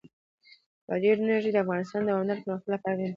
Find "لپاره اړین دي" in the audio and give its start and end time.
2.73-3.09